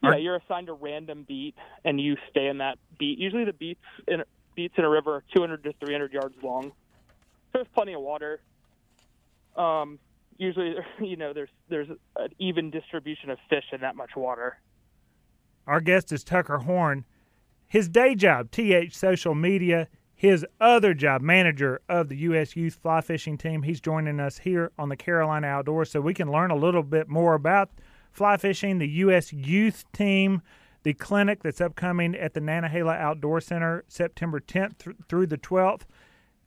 But, 0.00 0.08
yeah, 0.10 0.16
you're 0.16 0.36
assigned 0.36 0.68
a 0.68 0.72
random 0.72 1.24
beat, 1.26 1.54
and 1.84 2.00
you 2.00 2.16
stay 2.30 2.46
in 2.48 2.58
that 2.58 2.78
beat. 2.98 3.18
Usually, 3.18 3.44
the 3.44 3.52
beats 3.52 3.80
in 4.06 4.22
beats 4.54 4.74
in 4.78 4.84
a 4.84 4.88
river 4.88 5.16
are 5.16 5.24
200 5.34 5.64
to 5.64 5.72
300 5.84 6.12
yards 6.12 6.34
long. 6.42 6.64
So 6.64 6.72
there's 7.54 7.66
plenty 7.74 7.94
of 7.94 8.00
water. 8.00 8.40
Um, 9.56 9.98
usually, 10.38 10.74
you 11.00 11.16
know, 11.16 11.32
there's 11.32 11.50
there's 11.68 11.88
an 12.16 12.28
even 12.38 12.70
distribution 12.70 13.30
of 13.30 13.38
fish 13.48 13.64
in 13.72 13.80
that 13.80 13.96
much 13.96 14.16
water. 14.16 14.58
Our 15.66 15.80
guest 15.80 16.12
is 16.12 16.22
Tucker 16.22 16.58
Horn. 16.58 17.04
His 17.66 17.88
day 17.88 18.14
job, 18.14 18.50
TH 18.52 18.96
Social 18.96 19.34
Media. 19.34 19.88
His 20.18 20.46
other 20.58 20.94
job, 20.94 21.20
manager 21.20 21.82
of 21.90 22.08
the 22.08 22.16
U.S. 22.16 22.56
Youth 22.56 22.78
Fly 22.80 23.02
Fishing 23.02 23.36
Team. 23.36 23.62
He's 23.62 23.82
joining 23.82 24.18
us 24.18 24.38
here 24.38 24.72
on 24.78 24.88
the 24.88 24.96
Carolina 24.96 25.46
Outdoors 25.46 25.90
so 25.90 26.00
we 26.00 26.14
can 26.14 26.32
learn 26.32 26.50
a 26.50 26.56
little 26.56 26.82
bit 26.82 27.06
more 27.06 27.34
about 27.34 27.68
fly 28.12 28.38
fishing, 28.38 28.78
the 28.78 28.88
U.S. 28.88 29.30
Youth 29.30 29.84
Team, 29.92 30.40
the 30.84 30.94
clinic 30.94 31.42
that's 31.42 31.60
upcoming 31.60 32.14
at 32.14 32.32
the 32.32 32.40
Nantahala 32.40 32.98
Outdoor 32.98 33.42
Center 33.42 33.84
September 33.88 34.40
10th 34.40 34.78
th- 34.78 34.96
through 35.06 35.26
the 35.26 35.36
12th, 35.36 35.82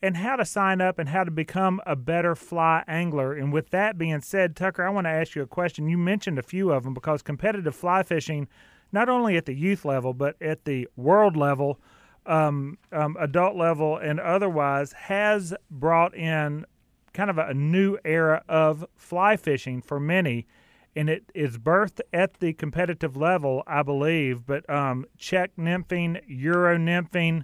and 0.01 0.17
how 0.17 0.35
to 0.35 0.45
sign 0.45 0.81
up 0.81 0.97
and 0.97 1.09
how 1.09 1.23
to 1.23 1.29
become 1.29 1.79
a 1.85 1.95
better 1.95 2.35
fly 2.35 2.83
angler. 2.87 3.33
And 3.33 3.53
with 3.53 3.69
that 3.69 3.99
being 3.99 4.21
said, 4.21 4.55
Tucker, 4.55 4.83
I 4.83 4.89
want 4.89 5.05
to 5.05 5.11
ask 5.11 5.35
you 5.35 5.43
a 5.43 5.47
question. 5.47 5.87
You 5.87 5.99
mentioned 5.99 6.39
a 6.39 6.43
few 6.43 6.71
of 6.71 6.85
them 6.85 6.95
because 6.95 7.21
competitive 7.21 7.75
fly 7.75 8.01
fishing, 8.01 8.47
not 8.91 9.09
only 9.09 9.37
at 9.37 9.45
the 9.45 9.53
youth 9.53 9.85
level, 9.85 10.15
but 10.15 10.41
at 10.41 10.65
the 10.65 10.87
world 10.95 11.37
level, 11.37 11.79
um, 12.25 12.77
um, 12.91 13.17
adult 13.19 13.55
level 13.55 13.97
and 13.97 14.19
otherwise 14.19 14.93
has 14.93 15.53
brought 15.69 16.15
in 16.15 16.65
kind 17.13 17.29
of 17.29 17.37
a 17.37 17.53
new 17.53 17.97
era 18.05 18.43
of 18.47 18.85
fly 18.95 19.35
fishing 19.35 19.81
for 19.81 19.99
many, 19.99 20.47
and 20.95 21.09
it 21.09 21.31
is 21.33 21.57
birthed 21.57 22.01
at 22.13 22.39
the 22.39 22.53
competitive 22.53 23.17
level, 23.17 23.63
I 23.67 23.83
believe. 23.83 24.45
But 24.45 24.69
um, 24.69 25.05
Czech 25.17 25.51
nymphing, 25.57 26.21
Euro 26.27 26.77
nymphing, 26.77 27.43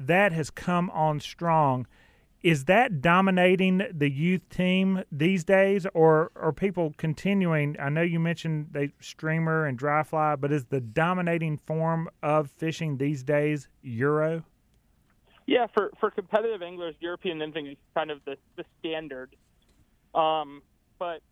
that 0.00 0.32
has 0.32 0.50
come 0.50 0.90
on 0.90 1.20
strong. 1.20 1.86
Is 2.44 2.66
that 2.66 3.00
dominating 3.00 3.80
the 3.90 4.10
youth 4.10 4.46
team 4.50 5.02
these 5.10 5.44
days, 5.44 5.86
or 5.94 6.30
are 6.36 6.52
people 6.52 6.92
continuing? 6.98 7.74
I 7.80 7.88
know 7.88 8.02
you 8.02 8.20
mentioned 8.20 8.66
they 8.70 8.92
streamer 9.00 9.64
and 9.64 9.78
dry 9.78 10.02
fly, 10.02 10.36
but 10.36 10.52
is 10.52 10.66
the 10.66 10.82
dominating 10.82 11.56
form 11.56 12.10
of 12.22 12.50
fishing 12.50 12.98
these 12.98 13.22
days 13.22 13.68
Euro? 13.80 14.44
Yeah, 15.46 15.68
for, 15.72 15.90
for 15.98 16.10
competitive 16.10 16.60
anglers, 16.60 16.94
European 17.00 17.38
nymphing 17.38 17.72
is 17.72 17.78
kind 17.94 18.10
of 18.10 18.22
the, 18.26 18.36
the 18.56 18.64
standard. 18.78 19.34
Um, 20.14 20.60
but 20.98 21.22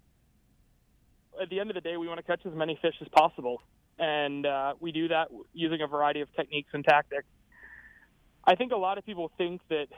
at 1.38 1.50
the 1.50 1.60
end 1.60 1.68
of 1.68 1.74
the 1.74 1.82
day, 1.82 1.98
we 1.98 2.08
want 2.08 2.20
to 2.20 2.26
catch 2.26 2.46
as 2.46 2.54
many 2.54 2.78
fish 2.80 2.94
as 3.02 3.08
possible. 3.08 3.60
And 3.98 4.46
uh, 4.46 4.74
we 4.80 4.92
do 4.92 5.08
that 5.08 5.28
using 5.52 5.82
a 5.82 5.86
variety 5.86 6.22
of 6.22 6.34
techniques 6.34 6.70
and 6.72 6.82
tactics. 6.82 7.28
I 8.46 8.54
think 8.54 8.72
a 8.72 8.76
lot 8.76 8.96
of 8.96 9.04
people 9.04 9.30
think 9.36 9.60
that 9.68 9.88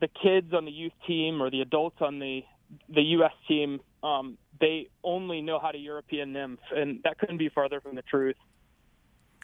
the 0.00 0.08
kids 0.08 0.52
on 0.54 0.64
the 0.64 0.70
youth 0.70 0.92
team 1.06 1.42
or 1.42 1.50
the 1.50 1.60
adults 1.60 1.96
on 2.00 2.18
the 2.18 2.42
the 2.88 3.02
U.S. 3.02 3.32
team, 3.46 3.80
um, 4.02 4.36
they 4.60 4.88
only 5.02 5.40
know 5.40 5.58
how 5.58 5.70
to 5.70 5.78
European 5.78 6.32
nymph, 6.32 6.60
and 6.74 7.00
that 7.04 7.18
couldn't 7.18 7.38
be 7.38 7.48
farther 7.48 7.80
from 7.80 7.96
the 7.96 8.02
truth. 8.02 8.36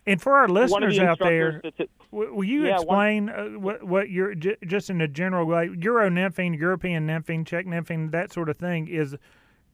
And 0.06 0.20
for 0.20 0.34
our 0.34 0.48
listeners 0.48 0.96
the 0.96 1.06
out 1.06 1.18
there, 1.18 1.62
will 2.10 2.44
you 2.44 2.66
yeah, 2.66 2.74
explain 2.74 3.26
one, 3.26 3.34
uh, 3.34 3.58
what 3.58 3.82
what 3.84 4.10
you're 4.10 4.34
just 4.34 4.90
in 4.90 5.00
a 5.00 5.08
general 5.08 5.46
way? 5.46 5.70
Euro 5.80 6.10
nymphing, 6.10 6.58
European 6.58 7.06
nymphing, 7.06 7.46
Czech 7.46 7.66
nymphing, 7.66 8.10
that 8.10 8.32
sort 8.32 8.50
of 8.50 8.58
thing 8.58 8.86
is 8.86 9.16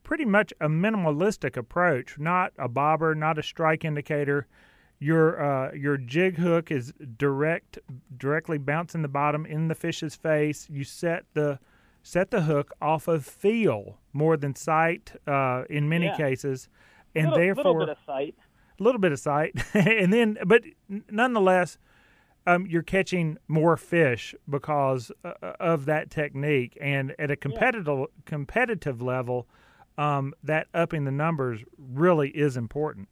pretty 0.03 0.25
much 0.25 0.53
a 0.61 0.67
minimalistic 0.67 1.57
approach, 1.57 2.17
not 2.17 2.53
a 2.57 2.69
bobber, 2.69 3.13
not 3.13 3.37
a 3.37 3.43
strike 3.43 3.83
indicator. 3.83 4.47
Your 5.03 5.43
uh, 5.43 5.73
your 5.73 5.97
jig 5.97 6.37
hook 6.37 6.69
is 6.69 6.93
direct, 7.17 7.79
directly 8.15 8.59
bouncing 8.59 9.01
the 9.01 9.07
bottom 9.07 9.47
in 9.47 9.67
the 9.67 9.73
fish's 9.73 10.13
face. 10.13 10.67
You 10.69 10.83
set 10.83 11.25
the 11.33 11.57
set 12.03 12.29
the 12.29 12.41
hook 12.43 12.71
off 12.79 13.07
of 13.07 13.25
feel 13.25 13.97
more 14.13 14.37
than 14.37 14.55
sight 14.55 15.13
uh, 15.25 15.63
in 15.71 15.89
many 15.89 16.05
yeah. 16.05 16.17
cases, 16.17 16.69
and 17.15 17.31
little, 17.31 17.39
therefore 17.39 17.63
a 17.63 17.67
little 17.67 17.85
bit 17.87 17.89
of 17.89 17.97
sight, 18.05 18.35
a 18.79 18.83
little 18.83 19.01
bit 19.01 19.11
of 19.11 19.19
sight, 19.19 19.55
and 19.73 20.13
then 20.13 20.37
but 20.45 20.61
nonetheless, 21.09 21.79
um, 22.45 22.67
you're 22.67 22.83
catching 22.83 23.39
more 23.47 23.77
fish 23.77 24.35
because 24.47 25.11
uh, 25.25 25.31
of 25.59 25.85
that 25.85 26.11
technique, 26.11 26.77
and 26.79 27.15
at 27.17 27.31
a 27.31 27.35
competitive 27.35 27.87
yeah. 27.87 28.05
competitive 28.25 29.01
level, 29.01 29.47
um, 29.97 30.35
that 30.43 30.67
upping 30.75 31.05
the 31.05 31.11
numbers 31.11 31.63
really 31.75 32.29
is 32.29 32.55
important. 32.55 33.09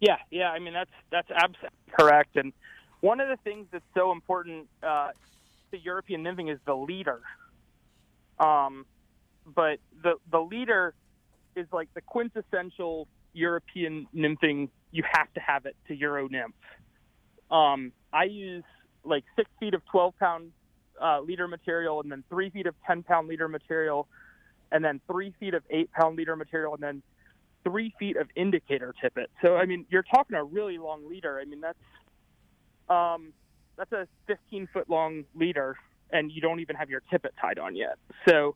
Yeah, 0.00 0.16
yeah. 0.30 0.50
I 0.50 0.58
mean, 0.58 0.74
that's 0.74 0.90
that's 1.10 1.30
absolutely 1.30 1.78
correct. 1.98 2.36
And 2.36 2.52
one 3.00 3.20
of 3.20 3.28
the 3.28 3.36
things 3.44 3.66
that's 3.72 3.84
so 3.94 4.12
important 4.12 4.68
uh, 4.82 5.10
to 5.70 5.78
European 5.78 6.22
nymphing 6.22 6.52
is 6.52 6.58
the 6.66 6.74
leader. 6.74 7.20
Um, 8.38 8.84
but 9.54 9.78
the 10.02 10.14
the 10.30 10.40
leader 10.40 10.94
is 11.54 11.66
like 11.72 11.88
the 11.94 12.00
quintessential 12.02 13.08
European 13.32 14.06
nymphing. 14.14 14.68
You 14.92 15.04
have 15.10 15.32
to 15.34 15.40
have 15.40 15.66
it 15.66 15.76
to 15.88 15.94
Euro 15.94 16.28
nymph. 16.28 16.54
Um, 17.50 17.92
I 18.12 18.24
use 18.24 18.64
like 19.04 19.24
six 19.36 19.48
feet 19.60 19.74
of 19.74 19.82
12 19.86 20.18
pound 20.18 20.52
uh, 21.00 21.20
leader 21.20 21.46
material, 21.48 22.00
and 22.00 22.10
then 22.10 22.24
three 22.28 22.50
feet 22.50 22.66
of 22.66 22.74
10 22.86 23.02
pound 23.04 23.28
leader 23.28 23.48
material, 23.48 24.08
and 24.72 24.84
then 24.84 25.00
three 25.06 25.32
feet 25.38 25.54
of 25.54 25.62
eight 25.70 25.90
pound 25.92 26.16
leader 26.16 26.34
material, 26.36 26.74
and 26.74 26.82
then 26.82 27.02
three 27.66 27.92
feet 27.98 28.16
of 28.16 28.28
indicator 28.36 28.94
tippet. 29.00 29.30
So 29.42 29.56
I 29.56 29.66
mean, 29.66 29.86
you're 29.90 30.04
talking 30.04 30.36
a 30.36 30.44
really 30.44 30.78
long 30.78 31.08
leader. 31.08 31.40
I 31.40 31.44
mean, 31.44 31.60
that's 31.60 31.78
um, 32.88 33.32
that's 33.76 33.92
a 33.92 34.06
15 34.28 34.68
foot 34.72 34.88
long 34.88 35.24
leader, 35.34 35.76
and 36.10 36.30
you 36.30 36.40
don't 36.40 36.60
even 36.60 36.76
have 36.76 36.88
your 36.88 37.02
tippet 37.10 37.34
tied 37.40 37.58
on 37.58 37.74
yet. 37.74 37.98
So 38.28 38.54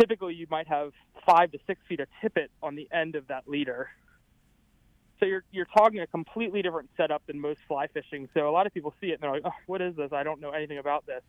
typically, 0.00 0.34
you 0.34 0.46
might 0.50 0.66
have 0.66 0.92
five 1.26 1.52
to 1.52 1.58
six 1.66 1.80
feet 1.88 2.00
of 2.00 2.08
tippet 2.20 2.50
on 2.62 2.74
the 2.74 2.88
end 2.92 3.14
of 3.14 3.28
that 3.28 3.48
leader. 3.48 3.88
So 5.20 5.26
you're 5.26 5.44
you're 5.52 5.68
talking 5.76 6.00
a 6.00 6.06
completely 6.08 6.60
different 6.60 6.90
setup 6.96 7.24
than 7.26 7.40
most 7.40 7.60
fly 7.68 7.86
fishing. 7.86 8.28
So 8.34 8.48
a 8.48 8.50
lot 8.50 8.66
of 8.66 8.74
people 8.74 8.92
see 9.00 9.08
it 9.08 9.12
and 9.12 9.22
they're 9.22 9.30
like, 9.30 9.42
"Oh, 9.44 9.52
what 9.66 9.80
is 9.80 9.94
this? 9.94 10.12
I 10.12 10.24
don't 10.24 10.40
know 10.40 10.50
anything 10.50 10.78
about 10.78 11.06
this." 11.06 11.22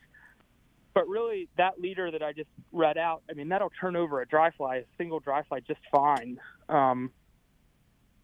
But 0.96 1.08
really, 1.10 1.50
that 1.58 1.80
leader 1.80 2.10
that 2.10 2.24
I 2.24 2.32
just 2.32 2.50
read 2.72 2.98
out, 2.98 3.22
I 3.30 3.34
mean, 3.34 3.50
that'll 3.50 3.72
turn 3.82 3.98
over 3.98 4.22
a 4.22 4.26
dry 4.26 4.52
fly, 4.52 4.78
a 4.78 4.84
single 4.98 5.20
dry 5.20 5.44
fly, 5.44 5.60
just 5.60 5.82
fine. 5.92 6.40
Um, 6.70 7.12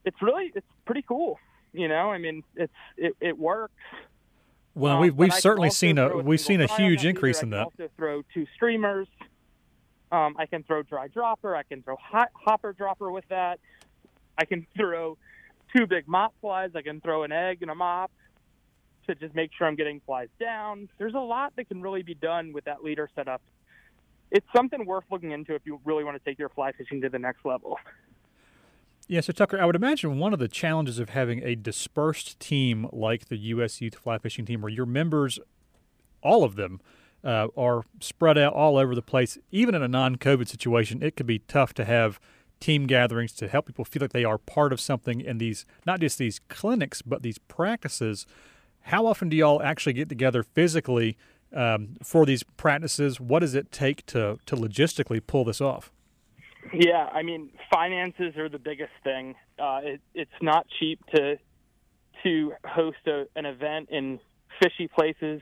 it's 0.06 0.22
really, 0.22 0.52
it's 0.56 0.68
pretty 0.86 1.04
cool. 1.08 1.38
You 1.74 1.88
know, 1.88 2.12
I 2.12 2.18
mean, 2.18 2.44
it's 2.56 2.74
it, 2.98 3.16
it 3.22 3.38
works. 3.38 3.74
Well, 4.76 4.96
um, 4.96 5.02
we've 5.02 5.16
we've 5.16 5.34
certainly 5.34 5.70
seen 5.70 5.98
a 5.98 6.18
we've 6.18 6.42
seen 6.42 6.62
a 6.62 6.68
huge 6.68 7.06
increase 7.06 7.38
leader. 7.38 7.46
in 7.46 7.50
that. 7.52 7.60
I 7.60 7.64
can 7.64 7.84
also 7.84 7.92
throw 7.98 8.22
two 8.34 8.46
streamers. 8.56 9.08
Um, 10.12 10.36
I 10.38 10.46
can 10.46 10.64
throw 10.64 10.84
dry 10.84 11.08
dropper. 11.08 11.56
I 11.56 11.64
can 11.64 11.82
throw 11.82 11.96
hot, 11.96 12.30
hopper 12.34 12.74
dropper 12.74 13.10
with 13.12 13.24
that. 13.30 13.60
I 14.38 14.46
can 14.46 14.68
throw 14.76 15.18
two 15.76 15.88
big 15.88 16.08
mop 16.08 16.34
flies. 16.42 16.72
I 16.76 16.82
can 16.82 17.00
throw 17.00 17.24
an 17.24 17.32
egg 17.32 17.60
and 17.62 17.72
a 17.72 17.76
mop 17.76 18.12
to 19.08 19.16
just 19.16 19.34
make 19.34 19.52
sure 19.58 19.68
I'm 19.68 19.76
getting 19.76 20.02
flies 20.06 20.28
down. 20.40 20.90
There's 20.98 21.14
a 21.14 21.20
lot 21.20 21.54
that 21.56 21.70
can 21.70 21.82
really 21.82 22.04
be 22.04 22.14
done 22.14 22.52
with 22.54 22.66
that 22.66 22.84
leader 22.84 23.10
setup. 23.16 23.42
It's 24.32 24.46
something 24.56 24.86
worth 24.86 25.06
looking 25.12 25.32
into 25.32 25.56
if 25.56 25.62
you 25.66 25.80
really 25.86 26.04
want 26.04 26.22
to 26.22 26.30
take 26.30 26.40
your 26.40 26.50
fly 26.50 26.72
fishing 26.74 27.02
to 27.02 27.10
the 27.10 27.20
next 27.20 27.46
level. 27.46 27.78
Yeah, 29.12 29.20
so 29.20 29.34
Tucker, 29.34 29.60
I 29.60 29.66
would 29.66 29.76
imagine 29.76 30.20
one 30.20 30.32
of 30.32 30.40
the 30.40 30.48
challenges 30.48 30.98
of 30.98 31.10
having 31.10 31.44
a 31.44 31.54
dispersed 31.54 32.40
team 32.40 32.88
like 32.94 33.26
the 33.26 33.36
U.S. 33.36 33.82
Youth 33.82 33.96
Fly 33.96 34.18
Fishing 34.18 34.46
Team, 34.46 34.62
where 34.62 34.72
your 34.72 34.86
members, 34.86 35.38
all 36.24 36.46
of 36.46 36.56
them, 36.56 36.80
uh, 37.22 37.48
are 37.58 37.84
spread 38.00 38.38
out 38.38 38.54
all 38.54 38.78
over 38.78 38.96
the 38.96 39.02
place, 39.02 39.38
even 39.52 39.76
in 39.76 39.84
a 39.84 39.88
non 39.90 40.16
COVID 40.16 40.48
situation, 40.48 41.04
it 41.04 41.18
could 41.18 41.26
be 41.26 41.40
tough 41.40 41.74
to 41.74 41.84
have 41.84 42.22
team 42.62 42.88
gatherings 42.88 43.34
to 43.34 43.50
help 43.50 43.66
people 43.66 43.84
feel 43.84 44.00
like 44.00 44.14
they 44.14 44.24
are 44.24 44.38
part 44.38 44.72
of 44.72 44.80
something 44.80 45.20
in 45.20 45.40
these, 45.40 45.66
not 45.86 46.00
just 46.00 46.18
these 46.18 46.40
clinics, 46.48 47.02
but 47.02 47.22
these 47.22 47.38
practices 47.38 48.26
how 48.86 49.06
often 49.06 49.30
do 49.30 49.38
y'all 49.38 49.62
actually 49.62 49.94
get 49.94 50.10
together 50.10 50.44
physically 50.44 51.18
um, 51.54 51.96
for 52.04 52.26
these 52.26 52.44
practices? 52.44 53.20
What 53.20 53.40
does 53.40 53.56
it 53.56 53.72
take 53.72 54.06
to 54.08 54.40
to 54.46 54.56
logistically 54.56 55.22
pull 55.26 55.46
this 55.46 55.62
off? 55.62 55.92
Yeah, 56.74 57.10
I 57.12 57.24
mean, 57.24 57.50
finances 57.74 58.38
are 58.38 58.50
the 58.50 58.60
biggest 58.60 58.92
thing. 59.04 59.36
Uh, 59.60 59.80
it, 59.84 60.02
it's 60.14 60.32
not 60.42 60.68
cheap 60.80 61.00
to 61.16 61.38
to 62.24 62.54
host 62.64 63.00
a, 63.08 63.26
an 63.36 63.46
event 63.46 63.90
in 63.90 64.20
fishy 64.62 64.88
places 64.88 65.42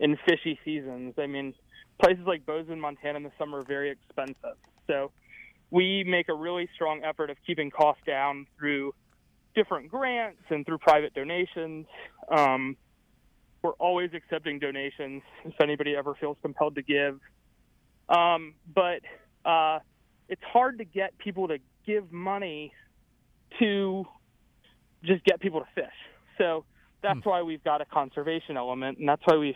in 0.00 0.16
fishy 0.26 0.58
seasons. 0.64 1.14
I 1.18 1.26
mean, 1.26 1.54
places 2.00 2.24
like 2.26 2.46
Bozeman, 2.46 2.80
Montana 2.80 3.18
in 3.18 3.22
the 3.22 3.32
summer 3.38 3.58
are 3.58 3.64
very 3.64 3.90
expensive. 3.90 4.56
So 4.86 5.10
we 5.70 6.04
make 6.04 6.28
a 6.28 6.34
really 6.34 6.68
strong 6.74 7.02
effort 7.04 7.30
of 7.30 7.36
keeping 7.46 7.70
costs 7.70 8.02
down 8.06 8.46
through 8.58 8.94
different 9.54 9.90
grants 9.90 10.42
and 10.50 10.64
through 10.66 10.78
private 10.78 11.14
donations. 11.14 11.86
Um, 12.30 12.76
we're 13.62 13.72
always 13.72 14.10
accepting 14.14 14.58
donations 14.58 15.22
if 15.44 15.60
anybody 15.60 15.96
ever 15.96 16.14
feels 16.14 16.36
compelled 16.42 16.76
to 16.76 16.82
give. 16.82 17.18
Um, 18.08 18.54
but 18.72 19.00
uh, 19.44 19.80
it's 20.28 20.42
hard 20.42 20.78
to 20.78 20.84
get 20.84 21.16
people 21.18 21.48
to 21.48 21.58
give 21.86 22.12
money 22.12 22.72
to 23.58 24.04
just 25.04 25.24
get 25.24 25.40
people 25.40 25.60
to 25.60 25.66
fish. 25.74 25.86
So 26.38 26.64
that's 27.02 27.20
hmm. 27.22 27.28
why 27.28 27.42
we've 27.42 27.62
got 27.62 27.80
a 27.80 27.84
conservation 27.84 28.56
element, 28.56 28.98
and 28.98 29.08
that's 29.08 29.22
why 29.24 29.36
we've 29.36 29.54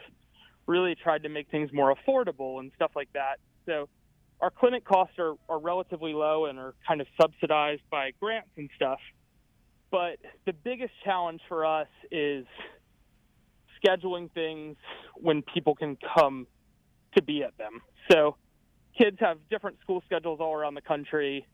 really 0.66 0.94
tried 0.94 1.24
to 1.24 1.28
make 1.28 1.50
things 1.50 1.70
more 1.72 1.94
affordable 1.94 2.60
and 2.60 2.70
stuff 2.76 2.92
like 2.94 3.08
that. 3.14 3.38
So 3.66 3.88
our 4.40 4.50
clinic 4.50 4.84
costs 4.84 5.18
are, 5.18 5.34
are 5.48 5.58
relatively 5.58 6.12
low 6.12 6.46
and 6.46 6.58
are 6.58 6.74
kind 6.86 7.00
of 7.00 7.06
subsidized 7.20 7.82
by 7.90 8.12
grants 8.20 8.50
and 8.56 8.70
stuff. 8.76 9.00
But 9.90 10.18
the 10.46 10.52
biggest 10.52 10.92
challenge 11.04 11.40
for 11.48 11.66
us 11.66 11.88
is 12.10 12.46
scheduling 13.84 14.30
things 14.32 14.76
when 15.16 15.42
people 15.42 15.74
can 15.74 15.96
come 16.16 16.46
to 17.16 17.22
be 17.22 17.42
at 17.42 17.56
them. 17.58 17.80
So 18.10 18.36
kids 19.00 19.16
have 19.20 19.38
different 19.48 19.80
school 19.80 20.02
schedules 20.06 20.40
all 20.40 20.54
around 20.54 20.74
the 20.74 20.82
country. 20.82 21.46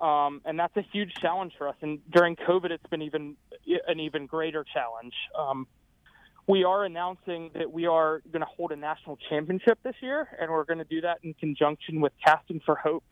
Um, 0.00 0.40
and 0.44 0.58
that's 0.58 0.76
a 0.76 0.84
huge 0.92 1.12
challenge 1.20 1.52
for 1.58 1.68
us. 1.68 1.76
And 1.82 1.98
during 2.10 2.36
COVID, 2.36 2.70
it's 2.70 2.86
been 2.86 3.02
even 3.02 3.36
an 3.86 4.00
even 4.00 4.26
greater 4.26 4.64
challenge. 4.64 5.14
Um, 5.38 5.66
we 6.46 6.64
are 6.64 6.84
announcing 6.84 7.50
that 7.54 7.70
we 7.70 7.86
are 7.86 8.22
going 8.32 8.40
to 8.40 8.46
hold 8.46 8.72
a 8.72 8.76
national 8.76 9.18
championship 9.28 9.78
this 9.82 9.94
year, 10.00 10.26
and 10.40 10.50
we're 10.50 10.64
going 10.64 10.78
to 10.78 10.84
do 10.84 11.02
that 11.02 11.18
in 11.22 11.34
conjunction 11.34 12.00
with 12.00 12.12
Casting 12.24 12.60
for 12.64 12.74
Hope. 12.74 13.04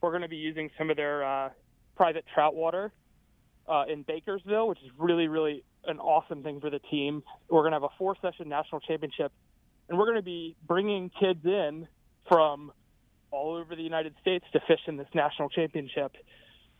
We're 0.00 0.10
going 0.10 0.22
to 0.22 0.28
be 0.28 0.36
using 0.36 0.70
some 0.76 0.90
of 0.90 0.96
their 0.96 1.24
uh, 1.24 1.50
private 1.96 2.24
trout 2.34 2.54
water 2.54 2.92
uh, 3.68 3.84
in 3.88 4.04
Bakersville, 4.04 4.68
which 4.68 4.82
is 4.82 4.90
really, 4.98 5.28
really 5.28 5.64
an 5.86 5.98
awesome 6.00 6.42
thing 6.42 6.60
for 6.60 6.70
the 6.70 6.80
team. 6.90 7.22
We're 7.48 7.62
going 7.62 7.72
to 7.72 7.76
have 7.76 7.84
a 7.84 7.96
four 7.98 8.16
session 8.20 8.48
national 8.48 8.80
championship, 8.80 9.32
and 9.88 9.96
we're 9.96 10.06
going 10.06 10.16
to 10.16 10.22
be 10.22 10.56
bringing 10.66 11.10
kids 11.18 11.44
in 11.44 11.86
from 12.28 12.72
all 13.30 13.54
over 13.54 13.74
the 13.74 13.82
United 13.82 14.14
States 14.20 14.44
to 14.52 14.60
fish 14.66 14.80
in 14.86 14.96
this 14.96 15.08
national 15.14 15.48
championship. 15.48 16.16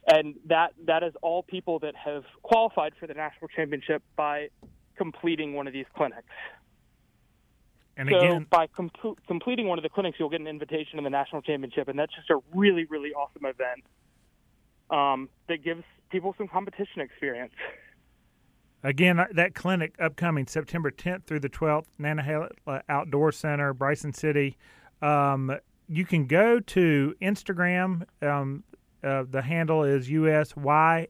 And 0.08 0.36
that 0.46 0.72
that 0.86 1.02
is 1.02 1.12
all 1.20 1.42
people 1.42 1.80
that 1.80 1.94
have 1.96 2.24
qualified 2.42 2.92
for 2.98 3.06
the 3.06 3.14
national 3.14 3.48
championship 3.48 4.02
by 4.14 4.48
completing 4.96 5.54
one 5.54 5.66
of 5.66 5.72
these 5.72 5.86
clinics. 5.96 6.28
And 7.96 8.08
so 8.10 8.18
again, 8.18 8.46
by 8.48 8.66
com- 8.68 8.90
completing 9.26 9.66
one 9.68 9.78
of 9.78 9.82
the 9.82 9.88
clinics, 9.88 10.18
you'll 10.20 10.28
get 10.28 10.40
an 10.40 10.46
invitation 10.46 10.98
to 10.98 11.02
the 11.02 11.10
national 11.10 11.42
championship, 11.42 11.88
and 11.88 11.98
that's 11.98 12.14
just 12.14 12.30
a 12.30 12.38
really, 12.54 12.84
really 12.84 13.12
awesome 13.14 13.46
event 13.46 13.84
um, 14.90 15.28
that 15.48 15.64
gives 15.64 15.82
people 16.10 16.34
some 16.36 16.46
competition 16.46 17.00
experience. 17.00 17.54
Again, 18.82 19.18
uh, 19.18 19.26
that 19.32 19.54
clinic 19.54 19.94
upcoming 19.98 20.46
September 20.46 20.90
10th 20.90 21.24
through 21.24 21.40
the 21.40 21.48
12th, 21.48 21.86
Nantahala 21.98 22.50
Outdoor 22.88 23.32
Center, 23.32 23.72
Bryson 23.72 24.12
City. 24.12 24.56
Um, 25.02 25.56
you 25.88 26.04
can 26.04 26.26
go 26.26 26.60
to 26.60 27.14
Instagram. 27.22 28.04
Um, 28.22 28.64
uh, 29.04 29.24
the 29.30 29.42
handle 29.42 29.84
is 29.84 30.08
USYFFT. 30.08 31.08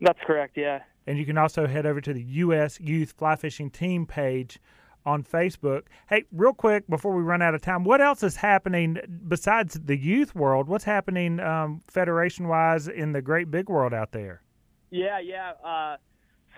That's 0.00 0.20
correct, 0.26 0.56
yeah. 0.56 0.80
And 1.06 1.18
you 1.18 1.26
can 1.26 1.38
also 1.38 1.66
head 1.66 1.86
over 1.86 2.00
to 2.00 2.12
the 2.12 2.22
U.S. 2.22 2.78
Youth 2.80 3.12
Fly 3.16 3.36
Fishing 3.36 3.70
Team 3.70 4.06
page 4.06 4.58
on 5.04 5.24
Facebook. 5.24 5.82
Hey, 6.08 6.24
real 6.32 6.52
quick 6.52 6.88
before 6.88 7.12
we 7.12 7.22
run 7.22 7.42
out 7.42 7.54
of 7.54 7.62
time, 7.62 7.84
what 7.84 8.00
else 8.00 8.22
is 8.22 8.36
happening 8.36 8.98
besides 9.26 9.78
the 9.84 9.96
youth 9.96 10.34
world? 10.34 10.68
What's 10.68 10.84
happening 10.84 11.40
um, 11.40 11.80
federation 11.88 12.48
wise 12.48 12.88
in 12.88 13.12
the 13.12 13.22
great 13.22 13.50
big 13.50 13.68
world 13.68 13.92
out 13.92 14.12
there? 14.12 14.42
Yeah, 14.90 15.18
yeah. 15.18 15.52
Uh, 15.64 15.96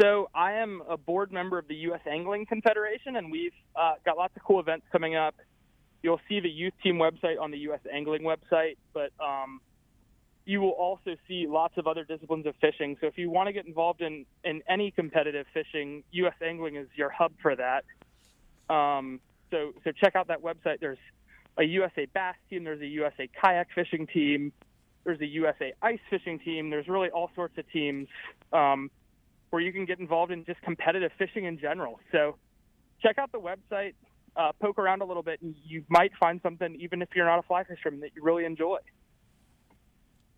so 0.01 0.29
I 0.35 0.53
am 0.55 0.83
a 0.89 0.97
board 0.97 1.33
member 1.33 1.59
of 1.59 1.69
the 1.69 1.75
U.S. 1.77 2.01
Angling 2.11 2.47
Confederation, 2.47 3.17
and 3.17 3.31
we've 3.31 3.53
uh, 3.77 3.95
got 4.05 4.17
lots 4.17 4.37
of 4.37 4.43
cool 4.43 4.61
events 4.61 4.87
coming 4.91 5.17
up. 5.17 5.35
You'll 6.03 6.21
see 6.29 6.41
the 6.41 6.51
youth 6.51 6.75
team 6.83 6.97
website 6.97 7.41
on 7.41 7.51
the 7.51 7.59
U.S. 7.59 7.81
Angling 7.93 8.23
website, 8.23 8.77
but 8.93 9.11
um, 9.23 9.61
you 10.45 10.61
will 10.61 10.71
also 10.71 11.17
see 11.27 11.47
lots 11.49 11.79
of 11.79 11.87
other 11.87 12.05
disciplines 12.05 12.47
of 12.47 12.55
fishing. 12.61 12.97
So 13.01 13.07
if 13.07 13.17
you 13.17 13.31
want 13.31 13.47
to 13.47 13.53
get 13.53 13.67
involved 13.67 14.03
in, 14.03 14.27
in 14.43 14.63
any 14.69 14.91
competitive 14.91 15.47
fishing, 15.55 16.03
U.S. 16.13 16.35
Angling 16.43 16.77
is 16.77 16.89
your 16.97 17.11
hub 17.11 17.33
for 17.41 17.55
that. 17.57 17.85
Um, 18.73 19.21
so 19.51 19.73
so 19.85 19.93
check 19.93 20.17
out 20.17 20.29
that 20.29 20.43
website. 20.43 20.81
There's 20.81 20.99
a 21.57 21.65
USA 21.65 22.07
bass 22.07 22.35
team. 22.51 22.65
There's 22.65 22.81
a 22.81 22.87
USA 22.87 23.29
kayak 23.41 23.69
fishing 23.75 24.07
team. 24.07 24.53
There's 25.05 25.21
a 25.21 25.27
USA 25.27 25.73
ice 25.83 26.01
fishing 26.11 26.39
team. 26.39 26.71
There's 26.71 26.89
really 26.89 27.11
all 27.11 27.31
sorts 27.35 27.57
of 27.59 27.71
teams 27.71 28.09
um, 28.53 28.91
where 29.55 29.63
you 29.63 29.73
can 29.73 29.85
get 29.85 30.01
involved 30.01 30.33
in 30.33 30.45
just 30.45 30.61
competitive 30.63 31.13
fishing 31.17 31.45
in 31.45 31.57
general. 31.61 32.01
So 32.11 32.35
check 33.01 33.19
out 33.19 33.31
the 33.31 33.39
website, 33.39 33.95
uh, 34.35 34.51
poke 34.61 34.81
around 34.81 35.01
a 35.01 35.05
little 35.05 35.23
bit, 35.23 35.41
and 35.43 35.55
you 35.65 35.85
might 35.89 36.11
find 36.19 36.41
something, 36.43 36.77
even 36.81 37.01
if 37.03 37.11
you're 37.15 37.25
not 37.25 37.39
a 37.39 37.43
fly 37.43 37.63
fisherman, 37.63 38.01
that 38.01 38.11
you 38.17 38.23
really 38.25 38.45
enjoy. 38.47 38.79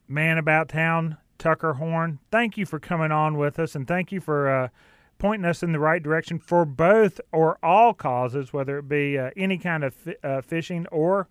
Man 0.07 0.37
about 0.37 0.69
town, 0.69 1.17
Tucker 1.39 1.73
Horn. 1.73 2.19
Thank 2.31 2.59
you 2.59 2.67
for 2.67 2.79
coming 2.79 3.11
on 3.11 3.39
with 3.39 3.59
us, 3.59 3.75
and 3.75 3.89
thank 3.89 4.13
you 4.13 4.21
for. 4.21 4.49
Uh, 4.49 4.69
pointing 5.19 5.47
us 5.47 5.63
in 5.63 5.73
the 5.73 5.81
right 5.81 6.03
direction 6.03 6.39
for 6.39 6.67
both 6.67 7.23
or 7.33 7.57
all 7.63 7.95
causes, 7.95 8.53
whether 8.53 8.81
it 8.81 8.87
be 8.87 9.17
uh, 9.17 9.31
any 9.35 9.57
kind 9.57 9.83
of 9.83 9.95
fi- 9.95 10.17
uh, 10.23 10.43
fishing 10.43 10.87
or 10.89 11.27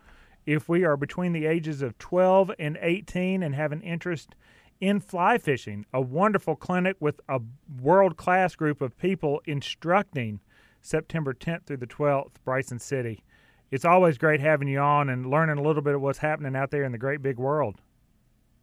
if 0.48 0.68
we 0.68 0.84
are 0.84 0.98
between 0.98 1.34
the 1.34 1.46
ages 1.46 1.84
of 1.84 1.96
12 2.00 2.52
and 2.58 2.80
18 2.82 3.44
and 3.44 3.54
have 3.54 3.72
an 3.72 3.84
interest 3.84 4.34
in 4.80 5.00
fly 5.00 5.38
fishing. 5.38 5.86
A 5.94 6.02
wonderful 6.02 6.56
clinic 6.56 6.98
with 7.00 7.20
a 7.30 7.42
world 7.82 8.18
class 8.18 8.56
group 8.56 8.82
of 8.82 8.98
people 8.98 9.42
instructing 9.46 10.40
September 10.82 11.34
10th 11.34 11.66
through 11.66 11.78
the 11.78 11.88
12th, 11.88 12.34
Bryson 12.44 12.80
City. 12.80 13.24
It's 13.72 13.86
always 13.86 14.18
great 14.18 14.40
having 14.40 14.68
you 14.68 14.80
on 14.80 15.10
and 15.10 15.30
learning 15.30 15.58
a 15.58 15.62
little 15.62 15.82
bit 15.82 15.96
of 15.96 16.02
what's 16.02 16.20
happening 16.20 16.56
out 16.56 16.72
there 16.72 16.84
in 16.84 16.92
the 16.92 16.98
great 16.98 17.22
big 17.22 17.38
world. 17.38 17.82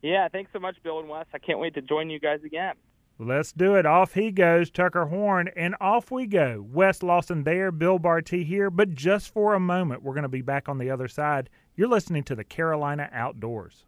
Yeah, 0.00 0.28
thanks 0.28 0.52
so 0.52 0.58
much, 0.58 0.76
Bill 0.82 1.00
and 1.00 1.08
Wes. 1.08 1.26
I 1.34 1.38
can't 1.38 1.58
wait 1.58 1.74
to 1.74 1.82
join 1.82 2.10
you 2.10 2.18
guys 2.18 2.42
again. 2.44 2.74
Let's 3.18 3.52
do 3.52 3.76
it. 3.76 3.86
Off 3.86 4.14
he 4.14 4.32
goes, 4.32 4.70
Tucker 4.70 5.06
Horn, 5.06 5.48
and 5.54 5.76
off 5.80 6.10
we 6.10 6.26
go. 6.26 6.64
Wes 6.72 7.02
Lawson 7.02 7.44
there, 7.44 7.70
Bill 7.70 7.98
Barty 7.98 8.42
here, 8.42 8.70
but 8.70 8.94
just 8.94 9.32
for 9.32 9.54
a 9.54 9.60
moment. 9.60 10.02
We're 10.02 10.14
going 10.14 10.22
to 10.22 10.28
be 10.28 10.42
back 10.42 10.68
on 10.68 10.78
the 10.78 10.90
other 10.90 11.08
side. 11.08 11.48
You're 11.76 11.88
listening 11.88 12.24
to 12.24 12.34
the 12.34 12.42
Carolina 12.42 13.08
Outdoors. 13.12 13.84